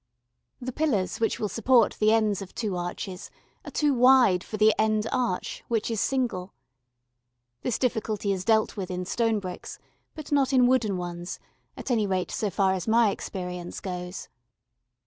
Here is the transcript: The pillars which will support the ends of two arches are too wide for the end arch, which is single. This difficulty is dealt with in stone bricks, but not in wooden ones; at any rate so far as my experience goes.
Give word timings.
The 0.59 0.71
pillars 0.71 1.19
which 1.19 1.39
will 1.39 1.47
support 1.47 1.97
the 1.99 2.11
ends 2.11 2.41
of 2.41 2.55
two 2.55 2.75
arches 2.75 3.29
are 3.63 3.69
too 3.69 3.93
wide 3.93 4.43
for 4.43 4.57
the 4.57 4.73
end 4.79 5.05
arch, 5.11 5.63
which 5.67 5.91
is 5.91 6.01
single. 6.01 6.55
This 7.61 7.77
difficulty 7.77 8.31
is 8.33 8.43
dealt 8.43 8.75
with 8.75 8.89
in 8.89 9.05
stone 9.05 9.39
bricks, 9.39 9.77
but 10.15 10.31
not 10.31 10.53
in 10.53 10.65
wooden 10.65 10.97
ones; 10.97 11.37
at 11.77 11.91
any 11.91 12.07
rate 12.07 12.31
so 12.31 12.49
far 12.49 12.73
as 12.73 12.87
my 12.87 13.11
experience 13.11 13.79
goes. 13.79 14.27